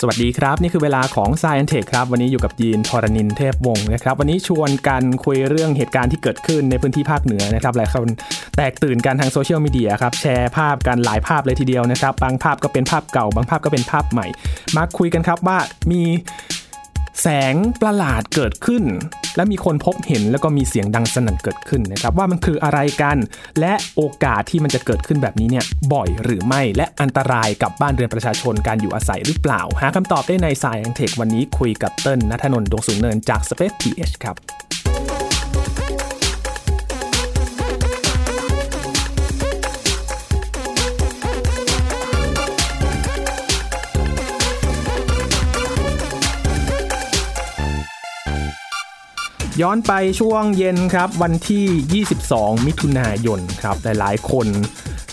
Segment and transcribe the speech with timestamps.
[0.00, 8.08] สวัสดีครับ นี่คือเวลาของ s ซ i e n Tech ครับ วันนี้อยู่กับยีนทรณินเทพวงศ์นะครับ วันนี้ชวนกันคุยเรื่องเหตุการณ์ที่เกิดขึ้นในพื้นที่ภาคเหนือนะครับหลายคน
[8.56, 14.26] แตกตื่นกันทางโซเชียลมีเดียครับแชร์ภาพกันหลายภาพเลยทีเดียวนะครับ บางภาพก็เป็นภาพเก่า บางภาพก็เป็นภาพใหม่
[14.76, 15.58] มาคุยกันครับว่า
[15.90, 16.02] มี
[17.22, 18.84] แสงประหลาดเกิดขึ้น
[19.36, 23.16] และมีคนพบเห็นแล้วก็มีเสียงดังสนั่นเกิดขึ้นนะครับ ว่ามันคืออะไรกัน
[23.60, 34.36] และโอกาสที่มันจะเกิดขึ้นแบบนี้เนี่ยบ่อยหรือไม่และอันตรายกับบ้านเรือนประชาชนการอยู่อาศัยหรือเปล่า หาคำตอบได้ในสายอังเทควันนี้คุยกับเติ้ลนัทนนท์ดวงสูงเนินจาก Space TH ครับ
[49.62, 54.48] ย้อนไปช่วงเย็นครับ วันที่ 22 มิถุนายนครับ หลายๆ คน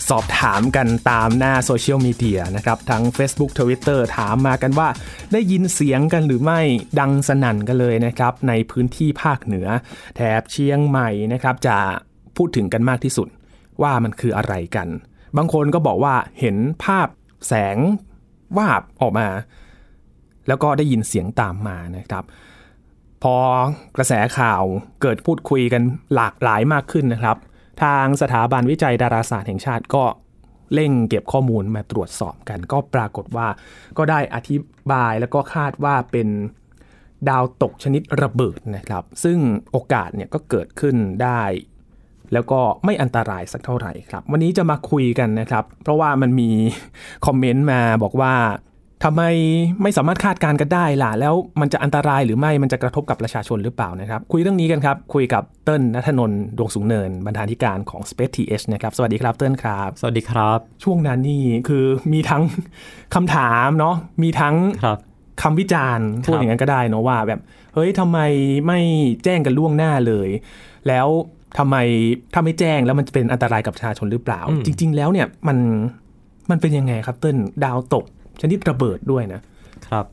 [0.10, 4.88] สอบถามกันตามหน้าโซเชียลมีเดียนะครับ ทั้ง Facebook Twitter ถามมากันว่า
[5.34, 6.60] ได้ยินเสียงกันหรือไม่
[7.00, 9.68] ดังสนั่นกันเลยนะครับ ในพื้นที่ภาคเหนือ
[10.16, 11.78] แถบเชียงใหม่นะครับ จะ
[12.38, 13.28] พูดถึงกันมากที่สุด
[13.82, 14.88] ว่ามันคืออะไรกัน
[15.38, 17.07] บางคนก็บอกว่าเห็นภาพ
[17.48, 17.78] แสง
[18.57, 19.28] วาบออกมา
[20.48, 22.24] แล้วก็ได้ยินเสียงตามมานะครับ
[23.24, 23.38] พอ
[23.98, 24.63] กระแสข่าว
[25.02, 25.82] เกิดพูดคุยกัน
[26.16, 27.38] หลากหลายมากขึ้นนะครับ
[27.84, 30.04] ทางสถาบันวิจัยดาราศาสตร์แห่งชาติก็
[30.74, 33.48] เร่งเก็บข้อมูลมาตรวจสอบกัน ก็ปรากฏว่า
[33.98, 34.57] ก็ได้อธิ
[34.91, 36.27] บายแล้วก็คาดว่าเป็น
[37.29, 39.38] ดาวตกชนิดระเบิดนะครับ ซึ่ง
[39.71, 41.41] โอกาสเนี่ยก็เกิดขึ้นได้
[42.34, 46.49] แล้วก็ไม่อันตรายสักเท่าไหร่ครับ วันนี้จะมาคุยกันนะครับ เพราะว่ามันมี
[47.26, 48.34] คอมเมนต์มาบอกว่า
[49.04, 49.23] ทำไม
[49.82, 62.43] ไม่สามารถคาดการณ์กันได้ล่ะ แล้วมันจะอันตรายหรือไม่มันจะกระทบกับประชาชนหรือเปล่านะครับ คุยเรื่องนี้กันครับ คุยกับเติ้ลนัทนนท์ดวงสูงเนิน บรรณาธิการของ Space TH นะครับ สวัสดีครับเติ้ลครับ สวัสดีครับ ช่วงนั้นนี่คือมีทั้ง
[63.15, 65.00] คำถามเนาะมีทั้งครับ
[65.41, 67.40] คำวิจารณ์พูดอย่างนั้นก็ได้เนอะว่าแบบ
[67.73, 68.19] เฮ้ยทำไม
[68.67, 68.79] ไม่
[69.23, 70.29] แจ้งกันล่วงหน้าเลย
[70.88, 71.07] แล้ว
[71.57, 71.75] ทำไม
[72.33, 75.57] ถ้าไม่แจ้งแล้วมันจะเป็นอันตรายกับประชาชนหรือเปล่าอืมจริง ๆ แล้วเนี่ยมัน
[76.49, 78.05] มันเป็นยังไงครับเติ้ลดาวตก
[78.41, 79.41] ชนิดระเบิดด้วยนะ
[79.88, 80.05] ครับ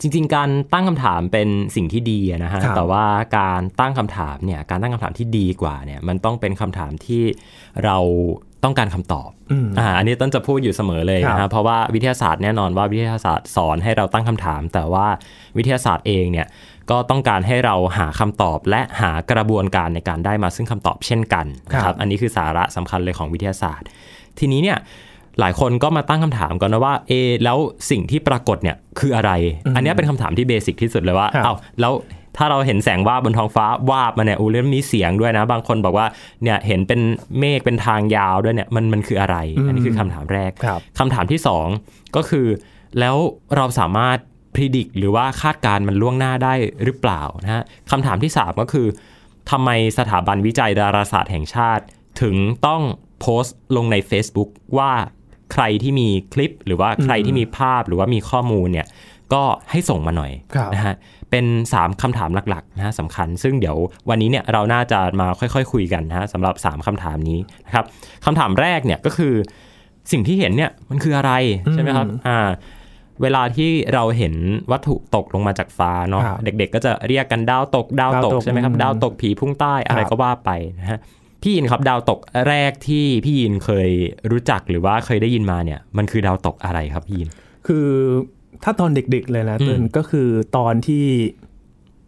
[0.00, 3.04] จริงๆ การตั้งคำถามเป็นสิ่งที่ดีอะนะฮะครับแต่ว่า
[3.38, 7.22] การตั้งคำถามเนี่ยการตั้งคำถามที่ดีกว่าเนี่ยมันต้องเป็นคำถามที่
[7.84, 7.98] เรา
[8.64, 15.06] ต้องการคำตอบอืมอ่าอันนี้ต้นจะพูดอยู่เสมอเลยครันะบฮะเพราะว่าวิทยาศาสตร์แน่นอนว่าวิทยาศาสตร์สอนให้เราตั้งคำถาม แต่ว่า
[15.56, 16.46] วิทยาศาสตร์เองเนี่ย
[16.90, 23.86] ก็ต้องการให้เราหาคำตอบ และหากระบวนการในการได้มาซึ่งคำตอบเช่นกันนะครับ อันนี้คือสาระสำคัญเลยของวิทยาศาสตร์
[24.38, 24.78] ทีนี้เนี่ย
[25.40, 27.58] หลายคนก็มาตั้งคำถามกันนะว่าเอะแล้ว
[27.90, 29.30] สิ่งที่ปรากฏเนี่ยคืออะไร
[29.74, 31.92] อันเนี้ยเป็นคำถามที่เบสิกที่สุดเลยว่าครับเอ้าแล้ว
[32.36, 36.06] ถ้าเราเห็นแสงวาบบนท้องฟ้าวาบมาเนี่ยอูเล่มมีเสียงด้วยนะ บางคนบอกว่า
[36.42, 37.00] เนี่ยเห็นเป็น
[37.38, 39.36] เมฆเป็นทางยาวด้วยเนี่ยมันมันคืออะไร
[39.66, 41.66] อันนี้คือคำถามแรกครับคำถามที่สอง
[42.16, 42.46] ก็คือ
[43.00, 43.16] แล้ว
[43.56, 44.18] เราสามารถ
[44.54, 48.86] พิจิกหรือว่าคาดการณ์มันล่วงหน้าได้หรือเปล่านะฮะคำถามที่สามก็คือ
[49.50, 51.84] ทำไมสถาบันวิจัยดาราศาสตร์แห่งชาติ
[52.22, 52.82] ถึงต้อง
[53.20, 54.92] โพสต์ลงใน Facebook ว่า
[55.52, 58.86] ใครที่มีคลิปหรือว่าใครที่มีภาพหรือว่ามีข้อมูลเนี่ย
[59.34, 60.94] ก็ให้ส่งมาหน่อยครับนะฮะ
[61.30, 61.44] เป็น
[61.74, 63.76] 3คำถามหลักๆนะฮะสำคัญ ซึ่งเดี๋ยว
[64.08, 67.84] วันนี้เนี่ยเราน่าจะมาค่อยๆคุยกันนะฮะสำหรับ 3คำถามนี้นะครับ
[68.24, 69.34] คำถามแรกเนี่ยก็คือ
[70.12, 71.32] สิ่งที่เห็นเนี่ยมันคืออะไร
[71.72, 72.48] ใช่ไหมครับอ่า
[73.22, 74.34] เวลาที่เราเห็น
[74.72, 80.50] วัตถุตกลงมาจากฟ้าเนาะครับเด็กๆ ก็จะเรียกกันดาวตกดาวตกดาวตกใช่ไหมครับอืมดาวตกผีพุ่งใต้อะไรครับก็ว่าไป
[80.80, 80.98] นะฮะ
[81.44, 83.88] พี่ยินครับดาวตกแรกที่พี่ยินเคย
[84.30, 87.28] รู้จักหรือว่าเคยได้ยินมาเนี่ย มันคือดาวตกอะไรครับพี่ยิน
[87.66, 87.86] คือ
[88.64, 91.06] ถ้าตอนเด็กๆเลยนะเติ้ลอืมก็คือตอนที่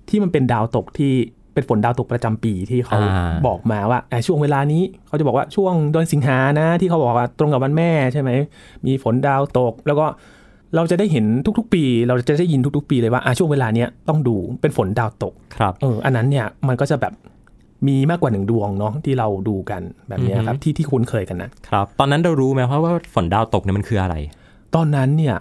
[0.09, 1.13] ที่มันเป็นดาวตกที่
[1.55, 8.31] เป็นฝนดาวตกประจำปีที่เขาอ่าบอกมาว่าอะช่วงเวลานี้เขาจะบอกว่าช่วงเดือนสิงหานะที่เขาบอกว่าตรงกับวันแม่ใช่ไหม
[8.87, 10.07] มีฝนดาวตก แล้วก็
[10.77, 11.25] เราจะได้เห็น
[11.59, 17.13] ทุกๆ ปี เราจะได้ยินทุกๆ ปีเลยว่าอะช่วงเวลาเนี้ยต้องดูเป็นฝนดาวตกครับเอออันนั้นเนี่ยมันก็จะแบบ
[17.89, 24.15] มีมากกว่าหนึ่งดวงเนาะที่เราดูกันแบบเนี้ยครับอือฮึที่ที่คุ้นเคยกันนะครับตอนนั้นเรารู้ไหมว่าว่าฝนดาวตกเนี่ยมันคืออะไร
[24.75, 25.37] ตอนนั้นเนี่ย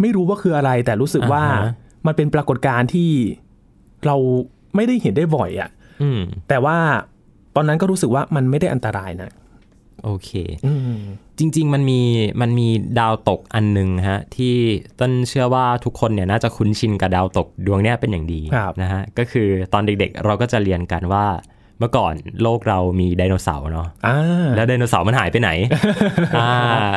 [0.00, 1.72] ไม่รู้ว่าคืออะไรแต่รู้สึกว่าอ่าฮะ
[2.06, 3.10] มันเป็นปรากฏการณ์ที่
[4.06, 4.16] เรา
[4.74, 5.70] ไม่ได้เห็นได้บ่อยอะ่ะ
[6.02, 6.76] อืมแต่ว่า
[7.56, 9.30] ตอนนั้นก็รู้สึกว่ามันไม่ได้อันตรายนะ
[10.04, 10.30] โอเค
[10.66, 10.98] อืม
[11.38, 12.00] จริง ๆ มันมี
[12.40, 12.68] มันมี
[12.98, 14.54] ดาวตกอันหนึ่งฮะ ที่
[15.00, 21.26] ต้นเชื่อว่าทุกคนเนี่ยน่าจะคุ้นชินกับดาวตกดวงเนี้ยเป็นอย่างดีครับนะฮะก็คือตอนเด็กๆ เราก็จะเรียนกันว่า
[21.80, 25.50] เมื่อก่อนโลกเรามีไดโนเสาร์เนาะอ่าแล้วไดโนเสาร์มันหายไปไหน
[26.36, 26.48] อ่า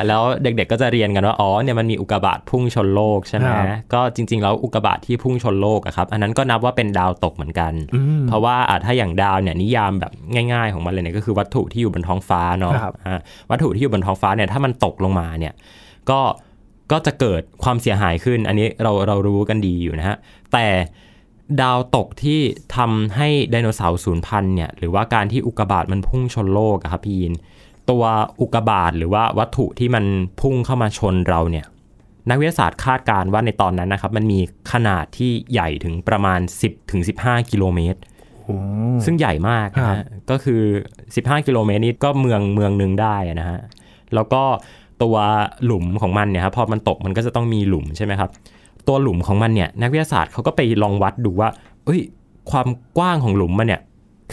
[0.07, 10.11] แล้วเด็กๆก็จะเรียนกันว่า อ๋อ เนี่ยมันมีอุกกาบาตพุ่งชนโลกใช่ไหมครับก็จริง ๆ แล้วอุกกาบาตที่พุ่งชนโลกอะครับ อันนั้นก็นับว่าเป็นดาวตกเหมือนกันอืมเพราะว่าอะถ้าอย่างดาวเนี่ยนิยามแบบ
[10.53, 13.21] ง่ายๆของมันเลยเนี่ยก็คือวัตถุที่อยู่บนท้องฟ้าเนาะครับอะ
[13.51, 15.53] วัตถุที่อยู่บนท้องฟ้าเนี่ยถ้ามันตกลงมาเนี่ย
[16.09, 16.19] ก็
[16.91, 20.17] ก็จะเกิดความเสียหายขึ้น อันนี้เราเรารู้กันดีอยู่นะฮะ
[20.53, 20.65] แต่
[21.61, 22.39] ดาวตกที่
[22.75, 27.33] ทำให้ไดโนเสาร์สูญพันธุ์เนี่ยหรือว่าการที่อุกกาบาตมันพุ่งชนโลกอะครับพี่ยิน
[27.89, 28.03] ตัว
[28.41, 30.05] อุกกาบาตหรือว่าวัตถุที่มัน
[30.41, 31.65] พุ่งเข้ามาชนเราเนี่ย
[32.29, 34.39] นักวิทยาศาสตร์คาดการณ์ว่าในตอนนั้นนะครับ มันมี
[34.71, 37.99] ขนาดที่ใหญ่ถึงประมาณ 10ถึง15 กิโลเมตร
[39.05, 40.61] ซึ่งใหญ่มากนะครัฮะบก็คือ
[41.01, 43.59] 15 กิโลเมตรนี่ก็เมืองเมืองหนึ่งได้อะนะฮะ
[44.15, 44.43] แล้วก็
[45.03, 45.15] ตัว
[45.65, 48.29] หลุมของมันเนี่ยครับพอมันตกมันก็จะต้องมีหลุมใช่ไหมครับ
[48.87, 51.49] ตัวหลุมของมันเนี่ยนักวิทยาศาสตร์เขาก็ไปลองวัดดูว่า
[51.85, 52.01] เอ้ย
[52.51, 52.67] ความ
[52.97, 53.81] กว้างของหลุมมันเนี่ย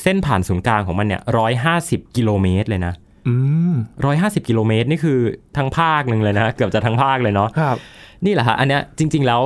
[0.03, 2.95] เส้นผ่านศูนย์กลางของมันเนี่ยร้อยห้าสิบกิโลเมตรเลยนะ
[3.27, 3.35] อื
[3.73, 3.75] ม
[4.05, 5.19] ร้อยห้าสิบกิโลเมตรนี่คือ
[5.57, 7.77] ทั้งภาคหนึ่งเลยนะ เกือบจะทั้งภาคเลยเนาะครับ
[8.25, 9.43] นี่แหละฮะอันเนี้ยจริง ๆแล้ว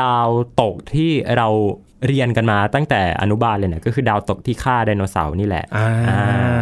[0.00, 0.28] ดาว
[0.60, 1.48] ตกที่เรา
[2.06, 6.18] เรียนกันมาตั้งแต่อนุบาลเลยเนี่ยก็คือดาวตกที่ฆ่าไดโนเสาร์นี่แหละอ่าอ่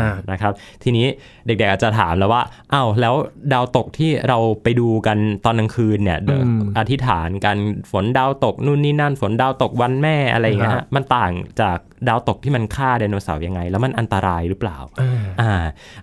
[0.07, 0.53] านะครับ
[0.83, 1.07] ทีนี้
[1.47, 2.43] เด็กๆอาจจะถามแล้วว่า
[2.73, 3.15] อ้าวแล้ว
[3.53, 7.57] ดาวตกที่เราไปดูกันตอนกลางคืนเนี่ยเดี๋ยวอืมอธิษฐานกัน
[7.91, 11.79] ฝนดาวตกนู่นนี่นั่น ฝนดาวตกวันแม่อะไรอย่างเงี้ยครัฮะบมันต่างจาก
[12.09, 15.53] ดาวตกที่มันฆ่าไดโนเสาร์ยังไง แล้วมันอันตรายหรือเปล่าอ่าอ่า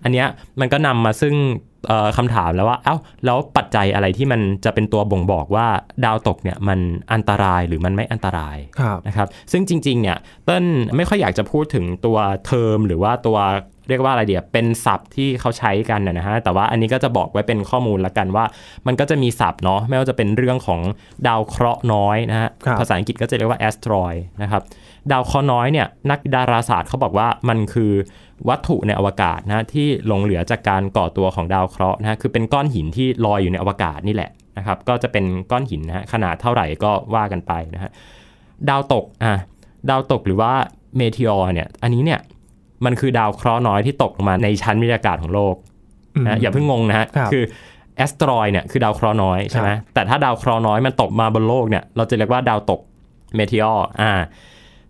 [0.03, 0.27] อันเนี้ย
[0.59, 1.35] มันก็นำมาซึ่ง
[1.76, 1.76] เอ่อ
[2.17, 2.95] คำถามแล้วว่า เอ้า
[3.25, 5.67] แล้วปัจจัยอะไรที่มันจะเป็นตัวบ่งบอกว่า
[6.05, 6.79] ดาวตกเนี่ยมัน
[7.13, 10.65] อันตรายหรือมันไม่อันตรายครับนะครับ ซึ่งจริง ๆ เนี่ย เต้น
[10.95, 13.37] ไม่ค่อยอยากจะพูดถึงตัวเทอมหรือว่าตัว
[13.89, 18.45] เรียกว่าอะไรเดียเป็นศัพท์ที่เขาใช้กันนะฮะ แต่ว่าอันนี้ก็จะบอกไว้เป็นข้อมูลละกันว่า
[18.87, 20.81] มันก็จะมีศัพท์เนาะ ไม่ว่าจะเป็นเรื่องของ
[21.27, 24.61] ดาวเคราะห์น้อยนะฮะครับภาษาอังกฤษก็จะเรียกว่า asteroid นะครับ
[25.11, 27.91] ดาวเคราะห์น้อยเนี่ยนักดาราศาสตร์เขาบอกว่ามันคือ
[28.49, 37.91] วัตถุในอวกาศนะที่หลงเหลือจากการก่อตัวของดาวเคราะห์นะฮะคือเป็นก้อนหินที่ลอยอยู่ในอวกาศนี่แหละนะครับก็จะเป็นก้อนหินนะฮะขนาดเท่าไหร่ก็ว่ากันไปนะฮะ
[38.69, 39.33] ดาวตกอะ
[39.89, 40.51] ดาวตกหรือว่า
[40.97, 42.19] meteor เนี่ยอันนี้เนี่ย
[42.85, 45.55] มันคือดาวเคราะห์น้อยที่ตกลงมาในชั้นบรรยากาศของโลก
[46.25, 47.43] นะอย่าเพิ่งงงนะฮะครับคือ
[47.97, 52.81] asteroid เนี่ยคือดาวเคราะห์น้อยใช่ไหมครับแต่ถ้าดาวเคราะห์น้อยมันตกมาบนโลกเนี่ยเราจะเรียกว่าดาวตก
[53.35, 54.11] meteor อ่า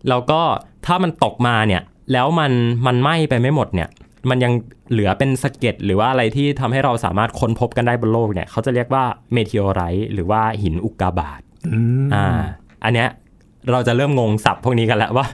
[0.09, 0.41] แล้วก็
[0.85, 1.81] ถ้ามันตกมาเนี่ย
[2.13, 2.51] แล้วมัน
[2.87, 3.89] มันไหม้ไปไม่หมดเนี่ย
[4.29, 4.53] มันยัง
[4.91, 9.03] เหลือเป็นสะเก็ดหรือว่าอะไรที่ทำให้เราสามารถค้นพบกันได้บนโลกเนี่ยเขาจะเรียกว่า
[9.33, 11.41] meteorite หรือว่าหินอุกกาบาต
[11.73, 12.25] อืมอ่า
[12.83, 13.09] อันเนี้ย
[13.71, 15.25] เราจะเริ่มงงศัพท์พวกนี้กันแล้วว่า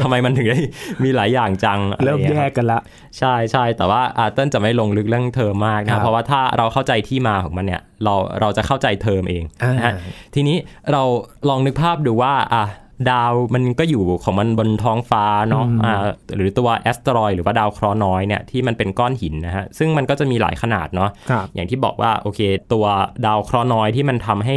[0.00, 0.58] ทำไมมันถึงได้
[1.04, 2.80] มีหลายอย่างจังอะไรอย่างแยงี้ยครับเริ่มแยกกันละ
[3.18, 9.94] ใช่ใช่แต่ว่าอาเติ้ลจะไม่ลงลึกเรื่องเทอมมากนะครับเพราะว่าถ้าเราเข้าใจที่มาของมันเนี่ย เราเราจะเข้าใจเทอมเองอ่านะฮะ
[10.34, 10.56] ทีนี้
[10.92, 11.02] เรา
[11.48, 12.64] ลองนึกภาพดูว่าอะ
[13.10, 15.94] ดาวมันก็อยู่ของมันบนท้องฟ้าเนาะอืมอ่า
[16.36, 22.40] หรือตัวแอสเตรอยหรือว่าดาวเคราะห์น้อยเนี่ยที่มันเป็นก้อนหินนะฮะซึ่งมันก็จะมีหลายขนาดเนาะครับอย่างที่บอกว่าโอเค
[22.72, 22.84] ตัว
[23.26, 24.56] ดาวเคราะห์น้อยที่มันทำให้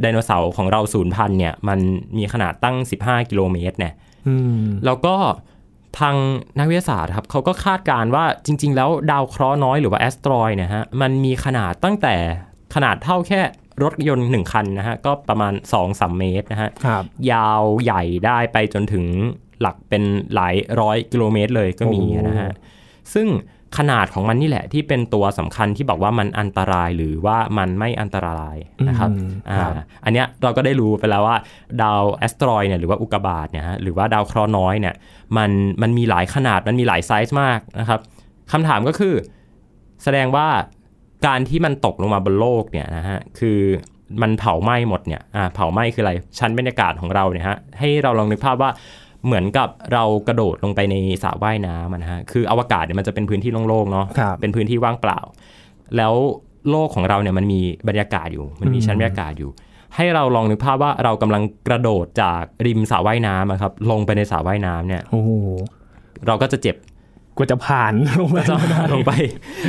[0.00, 1.78] ไดโนเสาร์ของเราสูญพันธุ์เนี่ยมัน
[2.18, 3.94] มีขนาดตั้ง 15 กิโลเมตรเนี่ย
[4.28, 5.14] อืมแล้วก็
[5.98, 6.16] ทาง
[6.58, 12.14] นักวิทยาศาสตร์ครับเขาก็คาดการณ์ว่าจริง ๆ แล้วดาวเคราะห์น้อยหรือว่าแอสตรอยเนี่ยฮะมันมีขนาดตั้งแต่
[12.74, 13.40] ขนาดเท่าแค่
[13.82, 15.52] รถยนต์หนึ่งคันนะฮะ ก็ประมาณ
[15.86, 19.04] 2-3 เมตรนะฮะครับยาวใหญ่ได้ไปจนถึง
[19.60, 20.02] หลักเป็น
[20.34, 22.50] หลายร้อยกิโลเมตรเลยก็มีนะฮะ
[23.14, 23.28] ซึ่ง
[23.78, 28.56] ขนาดของมันนี่แหละที่เป็นตัวสำคัญที่บอกว่ามันอันตรายหรือว่ามันไม่อันตราย
[28.88, 29.72] นะครับอืมอ่าครับ
[30.04, 31.36] อันเนี้ยเราก็ได้รู้ไปแล้วว่า
[31.82, 34.94] ดาว asteroid เนี่ยหรือว่าอุกกาบาตเนี่ยฮะหรือว่าดาวเคราะห์น้อยเนี่ย
[35.36, 35.50] มัน
[35.82, 38.00] มันมีหลายขนาดมันมีหลายไซส์มากนะครับ
[38.52, 39.14] คำถามก็คือ
[40.04, 40.48] แสดงว่า
[41.26, 43.58] การที่มันตกลงมาบนโลกเนี่ยนะฮะคือ
[44.22, 48.70] มันเผาไหม้หมดเนี่ยอ่าเผาไหม้คืออะไรชั้นบรรยากาศของเราเนี่ยฮะให้เราลองนึกภาพว่า
[49.26, 55.20] เหมือนกับเรากระโดดลงไปในสระว่ายน้ำอะนะฮะคืออวกาศเนี่ยมันจะเป็นพื้นที่โล่งๆเนาะครับเป็นพื้นที่ว่างเปล่า
[55.96, 56.14] แล้ว
[56.70, 59.50] โลกของเราเนี่ยมันมีบรรยากาศอยู่ มันมีอืมชั้นบรรยากาศอยู่
[59.96, 65.30] ให้เราลองนึกภาพว่าเรากำลังกระโดดจากริมสระว่ายน้ำอะครับลงไปในสระว่ายน้ำเนี่ยโอ้โห
[66.26, 66.76] เราก็จะเจ็บ
[67.40, 68.56] กว่าจะผ่านลงไปจะ
[68.94, 69.12] ลงไป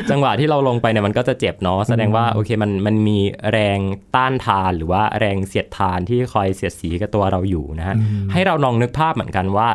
[0.10, 3.18] จังหวะที่เราลงไปเนี่ยมันก็จะเจ็บเนาะแสดงว่าโอเคมันมันมี
[3.52, 3.80] แรง
[4.16, 7.96] ต้านทานหรือว่าแรงเสียดทานที่คอยเสียดสีกับตัวเราอยู่นะฮะ
[8.32, 9.70] ให้เราลองนึกภาพเหมือนกันว่า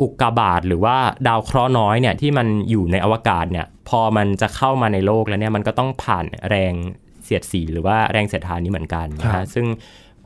[0.00, 0.96] อุกกาบาตหรือว่า
[1.28, 6.74] ดาวเคราะห์น้อยเนี่ยที่มันอยู่ในอวกาศเนี่ยพอมันจะเข้ามาในโลกแล้วเนี่ยมันก็ต้องผ่านแรง
[7.24, 9.66] เสียดสีหรือว่าแรงเสียดทานนี้เหมือนกันนะครัฮะบซึ่ง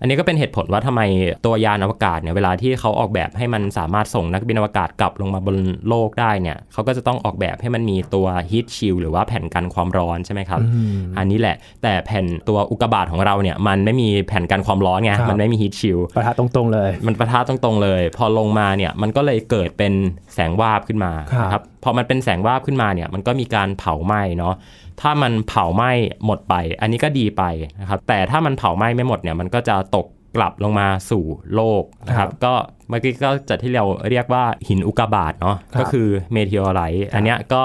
[0.00, 1.02] อันนี้ก็เป็นเหตุผลว่าทำไม
[1.47, 5.57] ตัวยานอวกาศเนี่ยเวลาที่เขาออกแบบให้มันสามารถส่งนักบินอวกาศกลับลงมาบน
[5.88, 19.93] โลกได้เนี่ยเขาก็จะต้องออกแบบให้มันมีตัว heat shield หรือว่าแผ่นกันความร้อนใช่ไหมครับอืมอันนี้แหละ แต่แผ่นตัวอุกกาบาตของเราเนี่ยมันไม่มีแผ่นกันความร้อนไงครับมันไม่มี heat shield ประทะตรงๆเลย มันประทะตรงๆเลย พอลงมาเนี่ยมันก็เลยเกิดเป็น
[20.35, 24.55] แสงวาบขึ้นมาครับนะครับพอมันเป็นแสงวาบขึ้นมาเนี่ยมันก็มีการเผาไหม้เนาะ
[25.00, 25.90] ถ้ามันเผาไหม้
[26.26, 27.43] หมดไป อันนี้ก็ดีไป
[27.81, 31.25] นะครับแต่ถ้ามันเผาไหม้ไม่หมดเนี่ยมันก็จะตกกลับลงมาสู่
[31.55, 32.55] โลกนะครับก็
[32.88, 37.64] เมื่อกี้ก็จะที่เราเรียกว่าหินอุกกาบาตเนาะครับก็คือเมเทอไรต์อันเนี้ยก็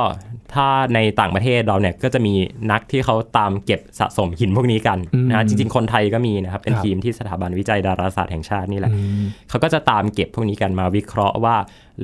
[0.54, 2.34] ถ้าในต่างประเทศเราเนี่ยก็จะมี
[2.72, 11.56] นักที่เขาตามเก็บสะสมหินพวกนี้กันอืมนะจริงๆ คนไทยก็มีนะครับ เป็นครับทีมที่สถาบันวิจัยดาราศาสตร์แห่งชาตินี่แหละอืมเขาก็จะตามเก็บพวกนี้กันมาวิเคราะห์ว่า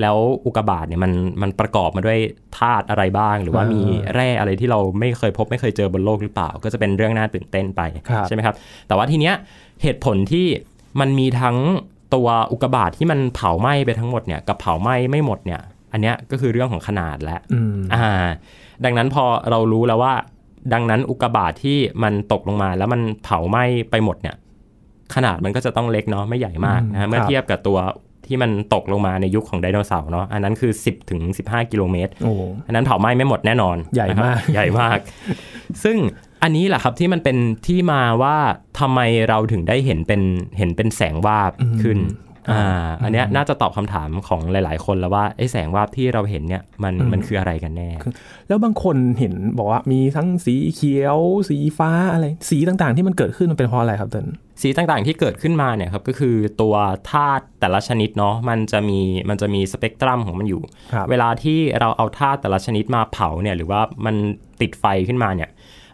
[0.01, 2.19] แล้วอุกกาบาตเนี่ยมันมันประกอบมาด้วย
[2.57, 8.55] ธาตุอะไรบ้าง หรือว่าอ่ามีมีแร่อะไรที่เราไม่เคยพบไม่เคยเจอบนโลกหรือเปล่า ก็จะเป็นเรื่องน่าตื่นเต้นไปครับใช่ไหมครับ
[8.87, 9.35] แต่ว่าทีเนี้ย
[9.83, 10.47] เหตุผลที่
[10.99, 11.57] มันมีทั้ง
[12.15, 15.61] ตัวอุกกาบาตที่มันเผาไหม้ไปทั้งหมดเนี่ยกับเผาไหม้ไม่หมดเนี่ย
[15.93, 18.27] อันเนี้ยก็คือเรื่องของขนาดและอืมอ่า
[18.85, 20.13] ดังนั้นพอเรารู้แล้วว่า
[20.73, 24.35] ดังนั้นอุกกาบาตที่มันตกลงมา แล้วมันเผาไหม้ไปหมดเนี่ย
[25.15, 27.77] ขนาดมันก็จะต้องเล็กเนาะไม่ใหญ่มากอืมนะฮะเมื่อครับเทียบกับตัว
[28.29, 32.33] ที่มันตกลงมาในยุคของไดโนเสาร์เนาะอันนั้นคือ 10ถึง15 กิโลเมตรโอ้
[32.65, 34.97] อันนั้นเผาไหม้ไม่หมดแน่นอน ใหญ่มากนะครับใหญ่มาก
[35.83, 35.97] ซึ่ง
[36.43, 38.37] อันนี้แหละครับที่มันเป็นที่มาว่า
[38.79, 40.21] ทำไมเราถึงได้เห็นเป็น
[40.57, 41.97] เห็นเป็นแสงวาบขึ้น
[42.51, 42.63] อ่า
[43.03, 47.89] อันเนี้ยน่าจะตอบคำถามของหลาย ๆ คนแล้วว่าไอ้แสงวาบที่เราเห็นเนี่ยมันมันคืออะไรกันแน่
[48.47, 54.27] แล้วบางคนเห็นบอกว่ามีทั้งสีเขียว สีฟ้าอะไรสีต่างๆ ที่มันเกิดขึ้นมันเป็นเพราะอะไรครับเติ้ล
[54.61, 56.75] สีต่างๆที่เกิดขึ้นมาเนี่ยครับก็คือตัว
[57.11, 60.61] ธาตุแต่ละชนิดเนาะมันจะมีมันจะมีสเปกตรัมของมันอยู่
[60.93, 64.15] ครับเวลาที่เราเอาธาตุแต่ละชนิดมาเผาเนี่ยหรือว่ามัน
[64.61, 65.49] ติดไฟขึ้นมาเนี่ย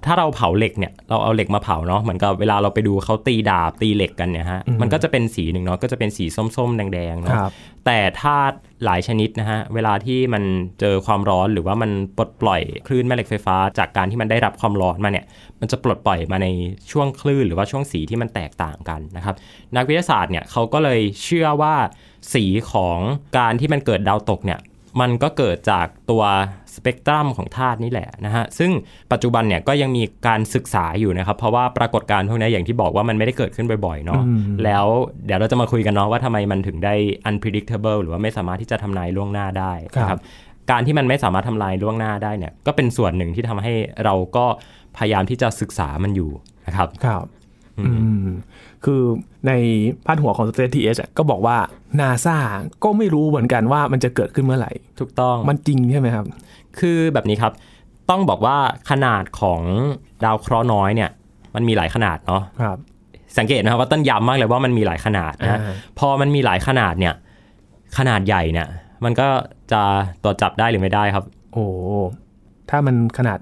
[0.06, 7.52] ถ้าเราเผาเหล็กเนี่ยเราเอาเหล็กมาเผาเนาะเหมือนกับเวลาเราไปดูเขาตีดาบตีเหล็กกันเนี่ยฮะมันก็จะเป็นสีหนึ่งเนาะก็จะเป็นสีส้มๆ แดงๆเนาะครับ
[7.86, 10.44] แต่ธาตุหลายชนิดนะฮะเวลาที่มัน
[10.80, 15.26] เจอความร้อนหรือว่ามันปลดปล่อยคลื่นแม่เหล็กไฟฟ้า จากการที่มันได้รับความร้อนมาเนี่ย
[15.60, 16.48] มันจะปลดปล่อยมาใน
[16.92, 19.36] ช่วงคลื่นหรือว่าช่วงสีที่มันแตกต่างกันนะครับ
[19.76, 21.76] นักวิทยาศาสตร์เนี่ยเขาก็เลยเชื่อว่า
[22.34, 23.00] สีของ
[23.38, 24.60] การที่มันเกิดดาวตกเนี่ย
[25.02, 26.24] มันก็เกิดจากตัว
[26.76, 28.72] สเปกตรัมของธาตุนี่แหละนะฮะ ซึ่ง
[29.12, 34.86] ปัจจุบันเนี่ยก็ยังมีการศึกษาอยู่นะครับ เพราะว่าปรากฏการณ์พวกนี้อย่างที่บอกว่ามันไม่ได้เกิดขึ้นบ่อยๆเนาะอืมแล้ว
[35.26, 36.96] เดี๋ยวเราจะมาคุยกันเนาะว่าทำไมมันถึงได้
[37.30, 40.22] unpredictable หรือว่าไม่สามารถที่จะทำนายล่วงหน้าได้นะคครัรับบ
[40.72, 43.74] การที่มันไม่สามารถทำลายล่วงหน้าได้เนี่ย ก็เป็นส่วนหนึ่งที่ทำให้
[44.06, 44.46] เราก็
[44.98, 46.32] พยายามที่จะศึกษามันอยู่
[46.68, 47.45] นะครับ ครับอืม
[48.86, 49.02] คือ
[49.48, 49.52] ใน
[50.06, 51.58] พาดหัวของ State TH อะก็บอกว่า
[52.00, 52.38] นาซา
[52.84, 56.26] ก็ไม่รู้เหมือนกันว่ามันจะเกิดขึ้นเมื่อไหร่ ถูกต้องมันจริงใช่ไหมครับ
[56.80, 57.54] คือแบบนี้ครับ
[58.10, 58.58] ต้องบอกว่า
[58.90, 59.62] ขนาดของ
[60.24, 61.10] ดาวเคราะห์น้อยเนี่ย
[61.56, 62.78] มันมีหลายขนาดเนาะครับ
[63.38, 67.14] สังเกตนะครับว่าต้นย้ำมากเลยว่ามันมีหลายขนาดนะอ่าพอมันมีหลายขนาดเนี่ย
[67.98, 68.68] ขนาดใหญ่เนี่ย
[69.04, 69.28] มันก็
[69.72, 69.82] จะ
[70.24, 71.66] ตรวจจับได้หรือไม่ได้ครับ โอ้
[72.70, 73.40] ถ้ามันขนาด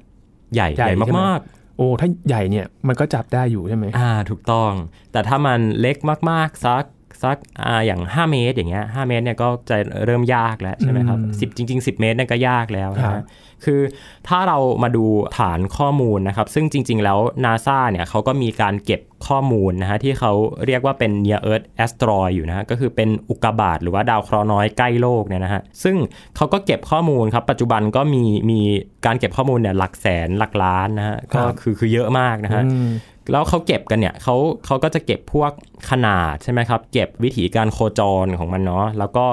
[0.54, 4.72] ใหญ่ใหญ่ใหญ่ใช่ไหมมากๆ โอ้ถ้าใหญ่เนี่ยมันก็จับได้อยู่ใช่ไหมอ่าถูกต้อง
[5.12, 5.98] แต่ถ้ามันเล็ก
[6.32, 6.86] มากๆสัก
[7.24, 13.26] สักอ่าอย่าง 5 เมตรอย่างเงี้ย5เมตรเนี่ยก็จะเริ่มยากแล้วใช่ไหมครับอืมสิบจริง ๆ 10 เมตรเนี่ยก็ยากแล้วนะครัฮะบ
[13.66, 13.82] คือ
[14.28, 15.06] ถ้าเรามาดู
[15.38, 20.32] ฐานข้อมูลนะครับ ซึ่งจริง ๆ แล้ว NASA เนี่ยเขาก็มีการเก็บข้อมูลนะฮะที่เขา
[20.66, 25.96] เรียกว่าเป็น Near Earth Asteroid อยู่นะฮะก็คือเป็นอุกกาบาตหรือว่าดาวเคราะห์น้อยใกล้โลกเนี่ยนะฮะซึ่ง
[26.36, 28.60] เขาก็เก็บข้อมูลครับ ปัจจุบันก็มีมี
[29.06, 32.90] การเก็บข้อมูลเนี่ยหลักแสนหลักล้านนะฮะก็ครับคือคือเยอะมากนะฮะอืม
[33.32, 35.52] แล้วเขาเก็บกันเนี่ยเขาเขาก็จะเก็บพวก
[35.90, 39.26] ขนาดใช่ไหมครับ เก็บวิธีการโคจรของมันเนาะแล้วก็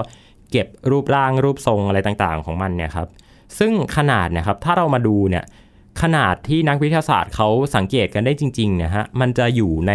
[0.53, 3.09] เก็บรูปร่างรูปทรงอะไรต่างๆ ของมันเนี่ยครับ
[3.59, 5.45] ซึ่งขนาดเนี่ยครับถ้าเรามาดูเนี่ย
[6.03, 9.93] ขนาดที่นักวิทยาศาสตร์เขาสังเกตกันได้จริงๆเนี่ยฮะมันจะอยู่ใน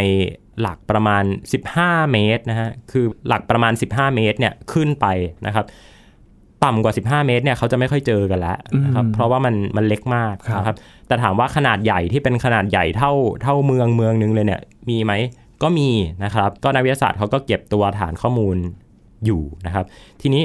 [0.62, 1.24] หลักประมาณ
[1.67, 5.05] 15 เมตรนะฮะคือหลักประมาณ 15 เมตรเนี่ยขึ้นไป
[5.45, 5.65] นะครับ
[6.63, 10.75] ต่ำกว่า 15 เมตรเนี่ยเขาจะไม่ค่อยเจอกันแล้วนะครับอืมเพราะว่ามันมันเล็กมากครับนะครับ
[11.07, 13.12] แต่ถามว่าขนาดใหญ่ที่เป็นขนาดใหญ่เท่า
[13.43, 15.13] เท่าเมืองเมืองนึงเลยเนี่ยมีไหม
[15.63, 15.89] ก็มี
[16.24, 18.57] นะครับ ก็นักวิทยาศาสตร์เขาก็เก็บตัวฐานข้อมูล
[19.25, 19.85] อยู่นะครับ
[20.21, 20.43] ทีนี้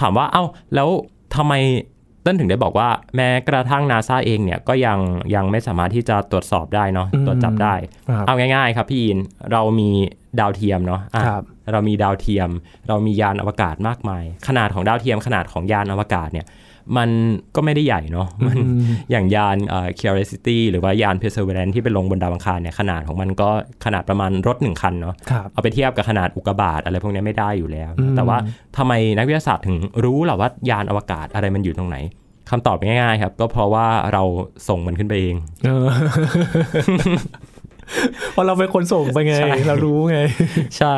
[0.00, 0.88] ถามว่าเอ้าแล้ว
[1.36, 1.54] ทำไม
[1.97, 4.98] เต้นถึงได้บอกว่าแม้กระทั่งนาซาเองเนี่ยก็ยัง
[5.34, 7.74] ยังไม่สามารถที่จะตรวจสอบได้เนาะอืมตรวจจับได้
[8.08, 9.18] ครับเอาง่ายๆครับพี่อิน
[9.52, 9.90] เรามี
[10.40, 11.42] ดาวเทียมเนาะอะครับ
[11.72, 12.50] เรามีดาวเทียม
[12.88, 16.46] เรามียานอวกาศมากมาย ขนาดของดาวเทียมขนาดของยานอวกาศเนี่ย
[16.96, 17.10] มัน
[17.56, 23.48] ก็ไม่ได้ใหญ่เนาะมันอืมอย่างยานเอ่อ Curiosity หรือว่ายาน Perseverance ที่ไปลงบนดาวอังคารเนี่ยขนาดของมันก็
[23.84, 28.38] ขนาดประมาณรถหนึ่งคันเนาะครับเอาไปเทียบกับขนาดอุกกาบาตอะไรพวกนี้ไม่ได้อยู่แล้วอืมแต่ว่า
[28.76, 31.96] ทำไมนักวิทยาศาสตร์ถึงรู้ล่ะว่ายานอวกาศอะไรมันอยู่ตรงไหน
[32.50, 34.22] คำตอบง่ายๆครับ ก็เพราะว่าเรา
[34.68, 35.86] ส่งมันขึ้นไปเองเออ
[38.32, 40.18] เพราะเราเป็นคนส่งไปไงใช่เรารู้ไง
[40.78, 40.96] ใช่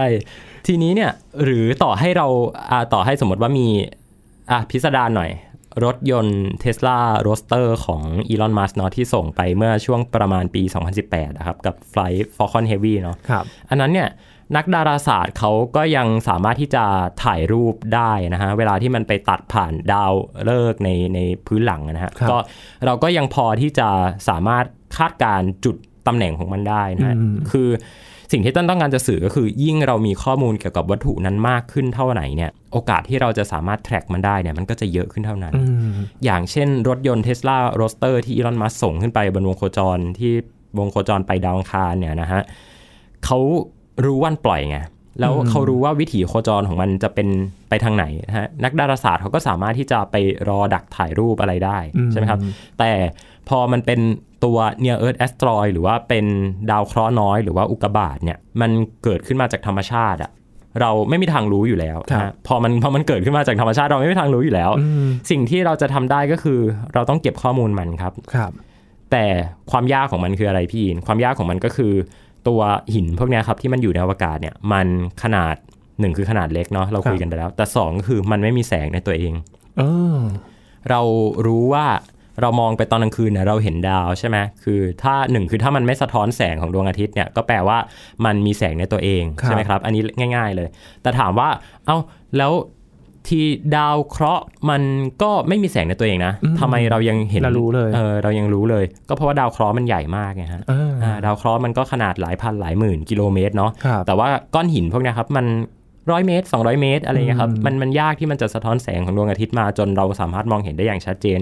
[0.66, 1.12] ทีนี้เนี่ย
[1.44, 2.26] หรือต่อให้เรา
[2.70, 3.66] อ่าต่อให้สมมติว่ามี
[4.50, 5.30] อะพิสดารหน่อย
[5.84, 10.62] รถยนต์ Tesla Roadster ของอีลอนมัสเนาะที่ส่งไปเมื่อช่วงประมาณปี
[11.00, 14.08] 2018นะครับกับ Flight Falcon Heavy เนาะครับอันนั้นเนี่ย
[14.56, 16.84] นักดาราศาสตร์เขาก็ยังสามารถที่จะ
[17.24, 20.12] ถ่ายรูปได้นะฮะ เวลาที่มันไปตัดผ่านดาว
[20.48, 22.38] ฤกษ์ในในพื้นหลังนะฮะครับก็
[22.86, 23.88] เราก็ยังพอที่จะ
[24.28, 24.64] สามารถ
[24.98, 27.68] คาดการณ์จุดตำแหน่งของมันได้นะฮะอืมคือ
[28.32, 35.92] สิ่งที่ต้นต้องการจะสื่อก็คือ ยิ่งเรามีข้อมูลเกี่ยวกับวัตถุนั้นมากขึ้นเท่าไหร่เนี่ยโอกาสที่เราจะสามารถ track มันได้เนี่ยมันก็จะเยอะขึ้นเท่านั้นอืม
[36.24, 40.32] อย่างเช่น รถยนต์ Tesla Roadster ที่อีลอนมัสก์ส่งขึ้นไปบนวงโคจรที่
[40.78, 42.42] วงโคจรไปดาวอังคารเนี่ยนะฮะ
[43.24, 43.38] เขา
[44.04, 44.78] รู้วันปล่อยไง
[45.20, 47.28] แล้วอืมเขารู้ว่าวิถีโคจรของมันจะเป็น
[47.68, 50.16] ไปทางไหนนะฮะนักดาราศาสตร์เขาก็สามารถที่จะไป
[50.48, 51.78] รอดักถ่ายรูปอะไรได้
[52.12, 52.40] ใช่ไหมครับ
[52.78, 52.90] แต่
[53.48, 54.00] พอมันเป็น
[54.44, 56.24] ตัว near earth asteroid หรือว่าเป็น
[56.70, 58.70] ดาวเคราะห์น้อยหรือว่าอุกกาบาตเนี่ยมัน
[59.04, 60.30] เกิดขึ้นมาจากธรรมชาติอะ
[60.80, 66.58] เราไม่มีทางรู้อยู่แล้วครับนะฮะพอมันพอมันเกิดขึ้นมาจากธรรมชาติเราไม่มีทางรู้อยู่แล้วอืมสิ่งที่เราจะทำได้ก็คือ
[66.94, 68.52] เราต้องเก็บข้อมูลมันครับครับ
[69.10, 69.24] แต่
[69.70, 71.92] ความยากของมันคืออะไรพี่อินความยากของมันก็คือ
[72.48, 72.60] ตัว
[72.94, 74.86] หินพวกเนี้ยครับที่มันอยู่ในอวกาศเนี่ยมัน
[75.22, 75.54] ขนาด
[76.00, 79.32] หนึ่งคือขนาดเล็กเนาะเราคุยกันไปแล้ว แต่สองก็คือมันไม่มีแสงในตัวเอง
[79.78, 79.82] เอ
[80.16, 80.18] อ
[80.90, 81.00] เรา
[81.46, 81.86] รู้ว่า
[82.42, 87.78] เรามองไปตอนกลางคืนเนี่ยเราเห็นดาวใช่ไหมคือถ้าหนึ่งคือถ้ามันไม่สะท้อนแสงของดวงอาทิตย์เนี่ยก็แปลว่า
[88.24, 90.02] มันมีแสงในตัวเองครับใช่ไหมครับอันนี้
[90.36, 90.68] ง่าย ๆเลย
[91.02, 91.48] แต่ถามว่า
[91.86, 91.96] เอ้า
[92.38, 92.52] แล้ว
[93.28, 93.44] ที่
[93.76, 94.82] ดาวเคราะห์มัน
[95.22, 105.46] ก็ไม่มีแสงในตัวเองนะทำไมเรายังเห็นเรารู้เลยเออเรายังรู้เลย ก็เพราะว่าดาวเคราะห์มันใหญ่มากไงฮะเอออ่าดาวเคราะห์มันก็ขนาดหลายพันหลายหมื่นกิโลเมตรเนาะครับแต่ว่าก้อนหินพวกเนี้ยครับมัน
[106.10, 111.38] ร้อยเมตร 200 เมตรอะไรเงี้ยครับอืมมันมันยากที่มันจะสะท้อนแสงของดวงอาทิตย์มาจนเราสามารถมองเห็นได้อย่างชัดเจน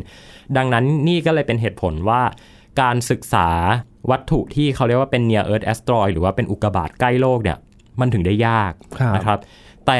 [0.56, 2.22] ดังนั้นนี่ก็เลยเป็นเหตุผลว่า
[2.80, 3.48] การศึกษา
[4.10, 7.58] วัตถุที่เขาเรียกว่าเป็น near earth asteroid หรือว่าเป็นอุกกาบาตใกล้โลกเนี่ย
[8.00, 9.38] มันถึงได้ยากครับนะครับ
[9.86, 9.98] แต่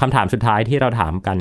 [0.00, 1.38] คำถามสุดท้ายที่เราถามกัน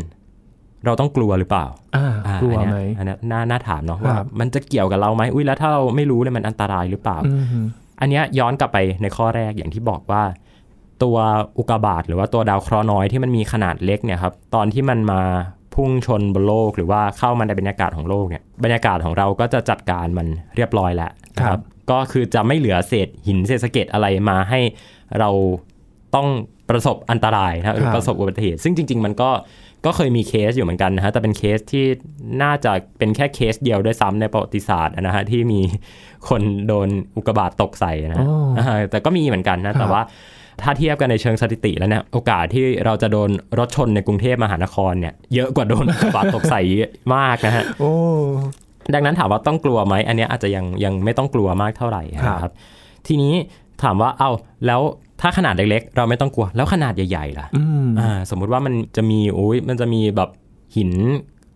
[0.85, 7.65] เราต้องกลัวหรือเปล่าอ่าอ่ากลัวไหมอันเนี้ยอันเนี้ยน่าน่าถามเนาะครับว่ามันจะเกี่ยวกับเราไหมอุ้ยแล้วถ้าเราไม่รู้เนี่ยมันอันตรายหรือเปล่าอืม
[8.01, 10.23] อันเนี้ยย้อนกลับไปในข้อแรกอย่างที่บอกว่า
[11.03, 11.17] ตัว
[11.57, 15.21] อุกกาบาตหรือว่าตัวดาวเคราะห์น้อยที่มันมีขนาดเล็กเนี่ยครับตอนที่มันมา
[15.75, 24.59] พุ่งชนบนโลกหรือว่าเข้ามาในบรรยากาศของโลกเนี่ยบรรยากาศของเราก็จะจัดการมันเรียบร้อยแล้วนะคครัรับบก็คือจะไม่เหลือเศษหินเศษสะเก็ดอะไรมาให้
[25.19, 25.29] เรา
[26.15, 26.27] ต้อง
[26.69, 29.29] ประสบอันตรายนะหรือประสบอุบัติเหตุ ซึ่งจริง ๆ มันก็
[29.85, 31.85] ก็เคยมีเคสอยู่เหมือนกันนะฮะแต่เป็นเคสที่
[32.43, 35.61] น่าจะเป็นแค่เคสเดียวด้วยซ้ำในประวัติศาสตร์นะฮะที่มี
[36.29, 40.01] คนโดนอุกกาบาตตกใส่นะฮะอ๋ออ่าแต่ก็มีเหมือนกันนะแต่ว่า
[40.61, 46.61] ถ้าเทียบกันในเชิงสถิติแล้วเนี่ยโอกาสที่เราจะโดนรถชนในกรุงเทพมหานครเนี่ยเยอะกว่าโดนอุกกาบาตตกใส่
[47.15, 47.91] มากนะฮะโอ้
[48.93, 52.53] ดังนั้นถามว่าต้องกลัวไหมอันเนี้ยอาจจะยังยังไม่ต้องกลัวมากเท่าไหร่ครับนะครับ
[53.07, 53.33] ทีนี้
[53.83, 54.29] ถามว่าเอา
[54.67, 54.81] แล้ว
[55.21, 60.29] ถ้าขนาดเล็กๆ เราไม่ต้องกลัวแล้วขนาดใหญ่ๆล่ะอืมอ่าสมมุติว่ามันจะมีโอ้ยมันจะมีแบบ
[60.77, 60.91] หิน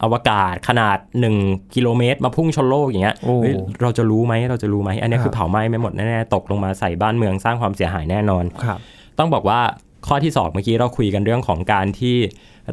[0.04, 0.98] อวกาศขนาด
[1.36, 8.80] 1 กิโลเมตร มาพุ่งชนโลกอย่างเงี้ยโอ้เฮ้ยเราจะรู้ไหมเราจะรู้ไหมอันเนี้ยครับคือเผาไหม้ไม่หมดแน่ๆตกลงมาใส่บ้านเมืองสร้างความเสียหายแน่นอนครับ
[9.20, 9.60] ต้องบอกว่า
[10.08, 12.16] ข้อที่สองเมื่อกี้เราคุยกันเรื่องของการที่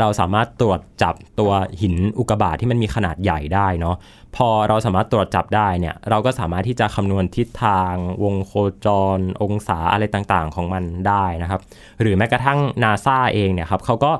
[0.00, 3.96] เราสามารถตรวจจับตัวหินอุกกาบาตที่มันมีขนาดใหญ่ได้เนาะ
[4.36, 8.52] พอเราสามารถตรวจจับได้เนี่ยเราก็สามารถที่จะคำนวณทิศทาง วงโค
[8.84, 11.60] จร องศาอะไรต่างๆของมันได้นะครับ
[12.00, 14.12] หรือแม้กระทั่งนาซาเองเนี่ยครับเขาก็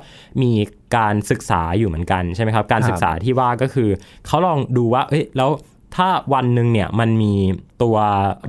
[0.43, 0.53] มี
[0.97, 3.89] การศึกษาอยู่เหมือนกันใช่ไหมครับ การครับศึกษาที่ว่าก็คือ
[4.27, 5.51] เขาลองดูว่าเอ้ยแล้ว
[5.97, 7.35] ถ้าวันหนึ่งเนี่ยมันมี
[7.83, 7.97] ตัว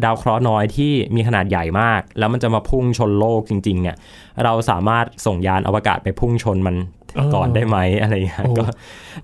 [0.04, 3.96] ดาวเคราะห์น้อยที่มีขนาดใหญ่มาก แล้วมันจะมาพุ่งชนโลกจริงๆเนี่ย
[4.44, 7.05] เราสามารถส่งยานอวกาศไปพุ่งชนมันอ๋อ
[7.36, 8.66] ก่อนได้ไหมอะไรอย่างเงี้ยโอ้ก็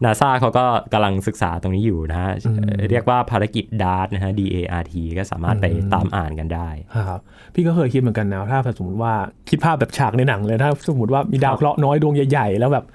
[0.04, 6.69] นาซาเขาก็กำลังศึกษาตรงนี้อยู่นะฮะอืมเรียกว่าภารกิจดาร์ตนะฮะ D A R T ก็สามารถไปอืมตามอ่านกันได้
[7.10, 7.21] ครับ
[7.54, 9.13] พี่ก็เคยคิดเหมือนกันนะถ้าสมมติว่า
[9.49, 12.86] คิดภาพแบบฉากในหนังเลยถ้าสมมติว่ามีดาวเคราะห์น้อยดวงใหญ่ ๆ แล้วแบบ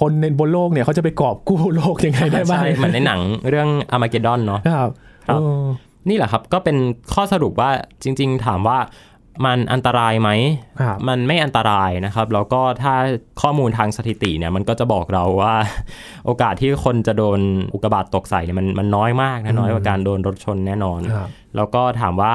[0.00, 4.90] คนในบนโลกเนี่ยเขาจะไปกอบกู้โลกยังไงได้บ้างใช่เหมือนในหนังเรื่องอามาเกดอนเนาะครับ
[5.28, 5.64] ครับเออ
[6.08, 6.76] นี่แหละครับก็เป็น
[7.14, 7.70] ข้อสรุปว่า
[8.02, 8.78] จริง ๆ ถามว่า
[9.44, 10.30] มันอันตรายไหม
[10.80, 12.94] ครับมันไม่อันตรายนะครับ แล้วก็ถ้า
[13.42, 15.54] ข้อมูลทางสถิติเนี่ยมันก็จะบอกเราว่า
[16.26, 17.40] โอกาสที่คนจะโดน
[17.74, 22.34] อุกกาบาตตกใส่เนี่ยมันมันน้อยมากนะน้อยกว่าการโดนรถชนแน่นอนครับแล้วก็ถามว่า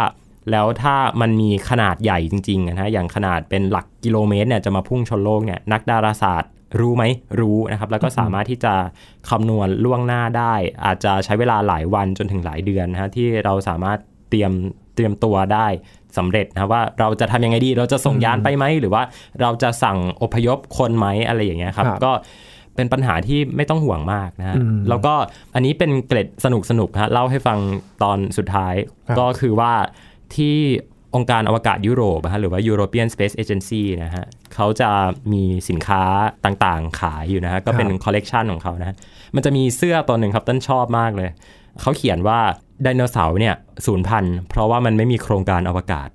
[0.52, 7.04] แล้วถ้ามันมีขนาดใหญ่จริงๆนะฮะอย่างขนาดเป็นหลักกิโลเมตรเนี่ยจะมาพุ่งชนโลกเนี่ยนักดาราศาสตร์รู้ไหม
[7.40, 8.74] รู้นะครับ แล้วก็สามารถที่จะ
[9.30, 10.54] คำนวณล่วงหน้าได้
[10.86, 14.52] อาจจะใช้เวลาหลายวันจนถึงหลายเดือนนะฮะที่เราสามารถเตรียม
[14.96, 15.68] เตรียมตัวได้
[16.18, 19.04] สำเร็จนะว่าเราจะทำยังไงดี เราจะส่งยานไปไหม หรือว่า
[19.42, 22.12] เราจะสั่งอพยพคนไหมอะไรอย่างเงี้ยครับครับก็
[22.76, 25.14] เป็นปัญหาที่ไม่ต้องห่วงมากนะฮะอืมแล้วก็
[25.56, 27.60] อันนี้เป็นเกร็ดสนุกสนุกๆฮะเล่าให้ฟัง
[28.04, 28.74] ตอนสุดท้าย
[29.08, 29.74] ครับก็คือว่า
[30.36, 30.56] ที่
[31.16, 34.90] องค์การอวกาศยุโรปนะฮะหรือว่า European Space Agency นะฮะเขาจะ
[35.34, 36.04] มีสินค้า
[36.46, 38.96] ต่างๆ ขายอยู่นะฮะก็เป็นคอลเลกชันของเขานะฮะ
[39.36, 41.30] มันจะมีเสื้อตัวหนึ่งครับต้นชอบมากเลย
[41.82, 42.40] เขาเขียนว่า
[42.84, 43.56] ไดโนเสาร์เนี่ย
[43.86, 46.10] สูญพันธุ์เพราะว่ามันไม่มีโครงการอวกาศ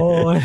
[0.00, 0.38] โอ้ย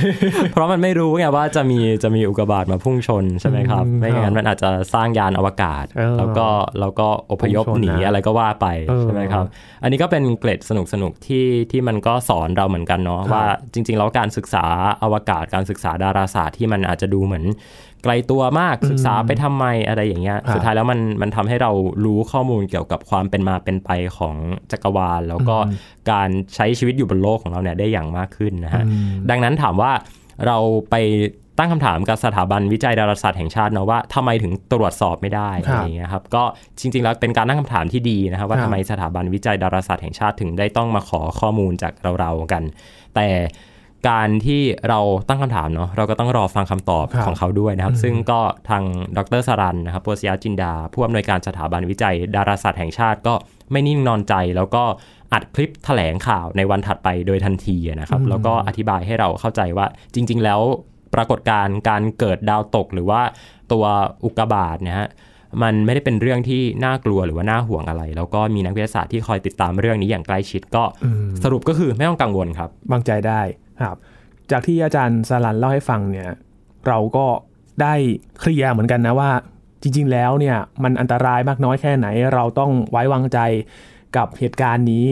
[0.51, 6.47] เพราะมันไม่รู้ไงว่าจะมีจะมีอุกกาบาตมาพุ่งชนใช่ไหมครับอืมไม่งั้นมันอาจจะสร้างยานอวกาศเออแล้วก็
[6.79, 9.45] แล้วก็อพยพพุ่งชนหนีนะอะไรก็ว่าไปเออใช่ไหมครับ
[9.83, 14.65] อันนี้ก็เป็นเกร็ดสนุกสนุกๆที่ที่มันก็สอนเราเหมือนกันเนาะครับว่าจริง ๆ แล้วการศึกษา
[15.03, 21.71] อวกาศการศึกษาดาราศาสตร์ที่มันอาจจะดูเหมือนไกลตัวมากศึกษาไปทำไมอะไรอย่างเงี้ยครับสุดท้ายแล้วมันมันทำให้เรา
[22.05, 24.35] รู้ข้อมูลเกี่ยวกับความเป็นมาเป็นไปของ
[24.71, 25.57] จักรวาล แล้วก็
[26.11, 29.91] การใช้ชีวิตอยู่บนโลกของเราเนี่ยได้อย่างมากขึ้นนะฮะอืมดังนั้นถามว่า
[30.45, 30.57] เรา
[30.89, 30.95] ไป
[31.59, 36.43] ตั้งคำถามกับสถาบันวิจัยดาราศาสตร์แห่งชาติเนาะว่าทำไมถึงตรวจสอบไม่ได้ครับอะไรอย่างเงี้ยครับก็
[36.79, 42.63] จริง ๆ แล้วเป็นการตั้งคำถามที่ดีนะครับว่าครับทำไมสถาบันวิจัยดาราศาสตร์แห่งชาติถึงได้ต้องมาขอข้อมูลจากเราๆกัน
[43.15, 43.27] แต่
[44.09, 48.83] การที่เราตั้งคำถามเนาะเราก็ต้องรอฟังคำตอบครับของเขาด้วยนะครับ ซึ่งก็ทาง
[49.17, 53.33] ดรสรันนะครับปัวสยาจินดา ผู้อำนวยการสถาบันวิจัย ดาราศาสตร์แห่งชาติก็
[53.71, 54.83] ไม่นิ่งนอนใจ แล้วก็
[55.33, 60.61] อัดคลิปแถลงข่าวในวันถัดไปโดยทันทีนะครับ แล้วก็อธิบายให้เราเข้าใจว่าจริง ๆ แล้ว
[61.15, 63.21] ปรากฏการณ์การเกิดดาวตกหรือว่า
[63.71, 63.83] ตัว
[64.25, 65.09] อุกกาบาตเนี่ยฮะ
[65.61, 70.83] มันไม่ได้เป็นเรื่องที่น่ากลัวหรือว่าน่าห่วงอะไร แล้วก็มีนักวิทยาศาสตร์ที่คอยติดตามเรื่องนี้อย่างใกล้ชิดก็
[71.43, 73.41] สรุปก็คือไม่ต้องกังวลครับ บางใจได้
[73.81, 73.97] ครับ
[74.51, 76.29] จากที่อาจารย์สลันเล่าให้ฟังเนี่ย
[76.87, 77.25] เราก็
[77.81, 77.93] ได้
[78.39, 79.31] เคลียร์เหมือนกันนะว่า
[79.81, 83.39] จริง ๆ แล้วเนี่ยมันอันตรายมากน้อยแค่ไหน เราต้องไว้วางใจ
[84.17, 85.05] กับเหตุการณ์นี้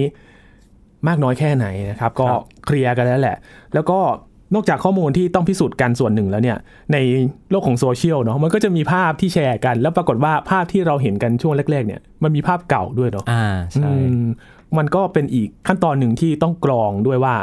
[1.07, 2.27] มากน้อยแค่ไหนนะครับ ก็
[2.65, 3.37] เคลียร์กันแล้วแหละ
[3.73, 3.99] แล้วก็
[4.53, 6.57] นอกจากข้อมูลที่ต้องพิสูจน์กันส่วนหนึ่งแล้วเนี่ย
[6.93, 6.97] ใน
[7.51, 14.25] โลกของโซเชียลเนาะมันก็จะมีภาพที่แชร์กัน แล้วปรากฏว่าภาพที่เราเห็นกันช่วงแรกๆเนี่ยมันมีภาพเก่าด้วยเนาะอ่าใช่อืม
[14.77, 17.35] มันก็เป็นอีกขั้นตอนหนึ่งที่ต้องกรองด้วยว่า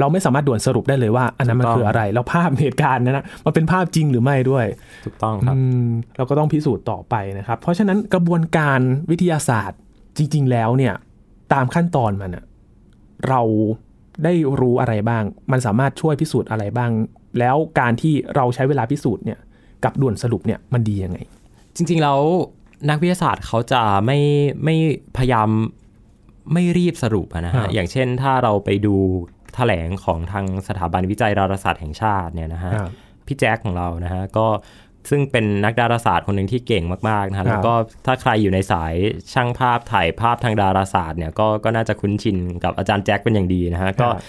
[0.00, 4.66] เราไม่สามารถด่วนสรุปได้เลยว่าอันนั้นมันคืออะไร แล้วภาพเหตุการณ์นั้นนะมันเป็นภาพจริงหรือไม่ด้วย
[5.04, 8.80] ถูกต้องครับอืมเราก็ต้องพิสูจน์ต่อไปนะครับ เพราะฉะนั้นกระบวนการ
[9.10, 9.78] วิทยาศาสตร์
[10.16, 10.94] จริง ๆ แล้วเนี่ย
[11.52, 12.44] ตามขั้นตอนมันอะ
[13.28, 13.42] เรา
[14.24, 16.90] ได้รู้อะไรบ้าง มันสามารถช่วยพิสูจน์อะไรบ้าง
[17.38, 19.38] แล้วการที่เราใช้เวลาพิสูจน์เนี่ย
[19.84, 21.18] กับด่วนสรุปเนี่ยมันดียังไง
[21.76, 22.20] จริง ๆ แล้ว
[22.90, 24.18] นักวิทยาศาสตร์เขาจะไม่
[24.64, 24.76] ไม่
[25.16, 25.48] พยายาม
[26.52, 28.96] ไม่รีบสรุปอะนะครัฮะบอย่างเช่นถ้าเราไปดู
[29.56, 32.90] แถลงของทางสถาบันวิจัยดาราศาสตร์แห่งชาติเนี่ยนะฮะครับ
[33.26, 34.46] พี่แจ็คของเรานะฮะก็
[35.10, 37.74] ซึ่งเป็นนักดาราศาสตร์คนหนึ่งที่เก่งมากๆนะครัฮะบแล้วก็
[38.06, 38.94] ถ้าใครอยู่ในสาย
[39.32, 44.22] ช่างภาพถ่ายภาพทางดาราศาสตร์เนี่ยก็ก็น่าจะคุ้นชินกับอาจารย์แจ็คเป็นอย่างดีนะฮะก็ครับ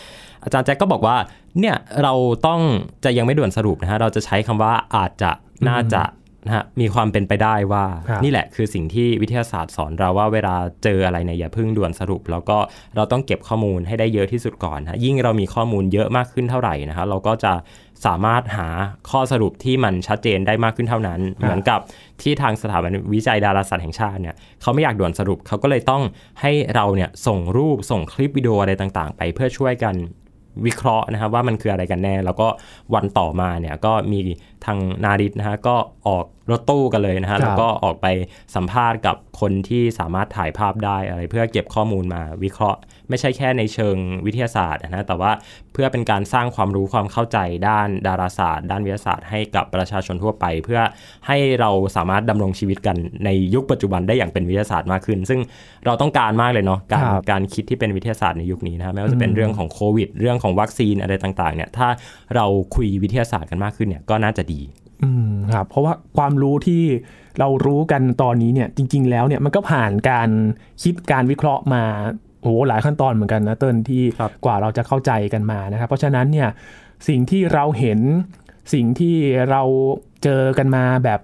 [0.44, 1.18] อาจารย์แจ็คก็บอกว่า
[1.60, 2.14] เนี่ยเรา
[2.48, 2.62] ต้อง
[3.04, 5.32] จะยังไม่ด่วนสรุปนะฮะเราจะใช้คำว่าอาจจะ
[5.70, 6.02] น่าจะ
[6.48, 12.58] นะฮะมีความเป็นไปได้ว่าครับนี่แหละคือสิ่งที่วิทยาศาสตร์สอนเราว่าเวลาเจออะไรเนี่ยอย่าเพิ่งด่วนสรุป แล้วก็
[12.96, 17.54] เราต้องเก็บข้อมูลให้ได้เยอะที่สุดก่อนนะยิ่งเรามีข้อมูลเยอะมากขึ้นเท่าไหร่นะฮะเราก็จะ
[18.06, 18.68] สามารถหา
[19.10, 21.80] ข้อสรุปที่มันชัดเจนได้มากขึ้นเท่านั้น เหมือนกับ
[22.22, 26.04] ที่ทางสถาบันวิจัยดาราศาสตร์แห่งชาติเนี่ยเขาไม่อยากด่วนสรุปเขาก็เลยต้อง
[26.42, 29.96] ให้เราเนี่ยส่งรูปส่งคลิปวิดีโออะไรต่างๆ ไปเพื่อช่วยกัน
[30.66, 32.48] วิเคราะห์นะครับว่ามันคืออะไรกันแน่ แล้วก็
[32.94, 34.20] วันต่อมาเนี่ยก็มี
[34.66, 35.76] ทางนาริตนะฮะก็
[36.08, 38.08] ออก รถตู้กันเลยนะครัฮะบแล้วก็ออกไป
[38.56, 42.80] สัมภาษณ์กับคนที่สามารถถ่ายภาพได้อะไร เพื่อเก็บข้อมูลมาวิเคราะห์
[43.10, 45.32] ไม่ใช่แค่ในเชิงวิทยาศาสตร์นะแต่ว่า
[45.74, 50.80] เพื่อเป็นการสร้างความรู้ความเข้าใจด้านดาราศาสตร์ ด้านวิทยาศาสตร์ให้กับประชาชนทั่วไป เพื่อ
[51.28, 55.40] ให้เราสามารถดำรงชีวิตกันในยุคปัจจุบันได้อย่างเป็นวิทยาศาสตร์มากขึ้น ซึ่ง
[55.86, 61.88] เราต้องการมากเลยเนาะการครับการคิดที่เป็นวิทยาศาสตร์ในยุคนี้นะครับไม่ว่าจะเป็นเรื่องของโควิด เรื่องของวัคซีนอะไรต่างๆเนี่ยถ้า
[62.36, 64.62] เราคุยวิทยาศาสตร์กันมากขึ้นเนี่ยก็น่าจะดี
[65.04, 66.84] อืม ครับ เพราะว่าความรู้ที่
[67.40, 70.30] เรารู้กันตอนนี้เนี่ยจริง ๆ แล้วเนี่ยมันก็ผ่านการ
[70.84, 71.84] คิดการวิเคราะห์มา
[72.42, 76.50] โอ้โหหลายขั้นตอนเหมือนกันนะเติ้ลที่ครับกว่าเราจะเข้าใจกันมานะครับ เพราะฉะนั้นเนี่ย
[77.08, 78.00] สิ่งที่เราเห็น
[78.74, 79.16] สิ่งที่
[79.50, 79.62] เรา
[80.24, 81.20] เจอกันมาแบบ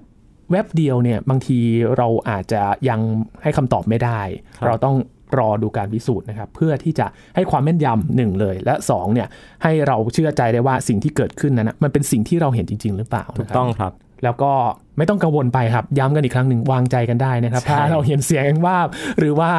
[0.52, 1.60] แวบเดียวเนี่ยบางที
[1.98, 3.00] เราอาจจะยัง
[3.44, 4.22] ให้คำตอบไม่ได้
[4.58, 4.96] ครับเราต้อง
[5.38, 7.06] รอดูการพิสูจน์นะครับ เพื่อที่จะ
[7.36, 9.28] ให้ความแม่นยำหนึ่งเลย และสองเนี่ย
[9.64, 14.52] ให้เราเชื่อใจได้ว่าสิ่งที่เกิดขึ้นนั้นนะมันเป็นสิ่งที่เราเห็นจริง ๆ หรือเปล่าถูกนะครับต้องครับ แล้วก็
[14.98, 18.88] ไม่ต้องกังวลไปครับ ย้ำกันอีกครั้งหนึ่งวางใจกันได้นะครับใช่ถ้าเราเห็นเสียงว่าบ
[19.20, 19.50] หรือว่า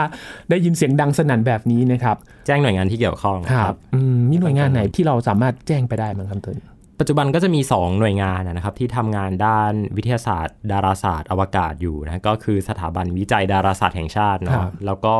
[0.51, 6.59] ได้ยินเสียงดังสนั่นแบบนี้นะครับแจ้งหน่วยงานที่เกี่ยวข้องนะครับอืมมีหน่วยงานไหนที่เราสามารถแจ้งไปได้บ้างครับเติ้ล
[7.01, 15.15] ปัจจุบันก็จะมี 2 หน่วยงานนะครับที่ทำงานด้านวิทยาศาสตร์ ดาราศาสตร์ อวกาศอยู่นะก็คือสถาบันวิจัยดาราศาสตร์แห่งชาติครัเนาะบแล้วก็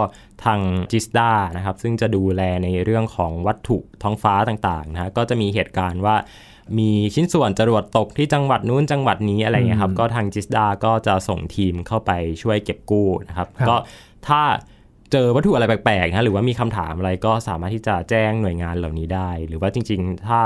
[0.45, 0.61] ทาง
[0.93, 6.17] จิสดานะครับซึ่งจะดูแลในเรื่องของวัตถุท้องฟ้าต่างๆนะฮะก็จะมีเหตุการณ์ว่า
[6.79, 12.11] มีชิ้นส่วนจรวดตกที่จังหวัดนู้นจังหวัดนี้อะไรเงี้ยครับ ก็ทางจิสดาก็จะส่งทีมเข้าไป
[12.43, 13.77] ช่วยเก็บกู้นะครับครับก็
[14.29, 14.43] ถ้า
[15.13, 20.41] เจอวัตถุอะไรแปลกๆนะหรือว่ามีคำถามอะไรก็สามารถที่จะแจ้งหน่วยงานเหล่านี้ได้ หรือว่าจริง ๆ ถ้า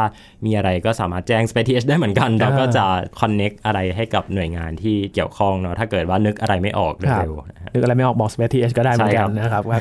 [0.45, 2.85] มีอะไรก็สามารถแจ้ง Space TH ได้เหมือนกันเราก็จะ
[3.21, 9.81] connect อะไรให้กับหน่วยงานที่เกี่ยวข้องเนาะถ้าเกิดว่านึกอะไรไม่ออกครับเร็วๆนะฮะนึกอะไรไม่ออกบอก Space TH ก็ได้เหมือนกันใช่ครับนะครับครับ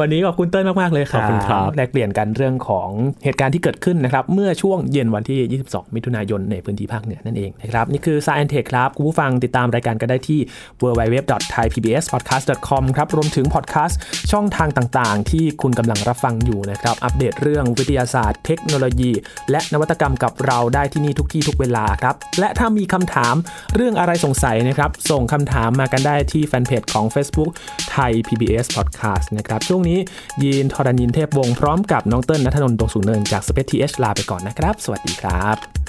[0.00, 2.88] วันนี้ขอบคุณเต้ยมากๆเลยครับขอบคุณครับแลกเปลี่ยนกันเรื่องของ
[3.24, 5.38] เหตุการณ์ที่เกิดขึ้นนะครับเมื่อช่วงเย็นวันที่
[5.70, 10.40] 22 มิถุนายนในพื้นที่ภาคเหนือนั่นเองนะครับนี่คือ Science Tech ครับคุณผู้ฟังติดตามรายการก็ได้ที่
[10.82, 13.98] www.thaipbspodcast.com ครับรวมถึงพอดแคสต์
[14.32, 19.12] ช่องทางต่างๆ ที่คุณกำลังรับฟังอยู่นะครับ อัปเดตเรื่องวิทยาศาสตร์ เทคโนโลยี
[19.50, 23.34] และนวัตกรรมกับเราได้ที่นี่ทุกที่ทุกเวลาครับ และถ้ามีคำถาม
[23.76, 27.50] เรื่องอะไรสงสัยนะครับ ส่งคำถามมากันได้ที่แฟนเพจของ Facebook
[27.90, 29.98] ไทย PBS Podcast นะครับ ช่วงนี้
[30.42, 35.81] ยีนทรณินเทพวงศ์พร้อมกับน้องเติ้ลนัทนนท์ดวงสูงเนินจาก Space TH ลาไปก่อนนะครับ สวัสดีครับ